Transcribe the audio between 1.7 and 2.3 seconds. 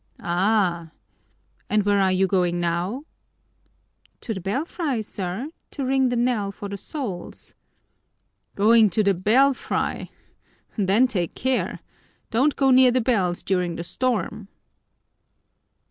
where are you